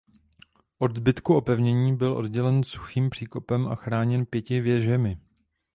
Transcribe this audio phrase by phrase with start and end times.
[0.79, 5.19] Od zbytku opevnění byl oddělen suchým příkopem a chráněn pěti věžemi.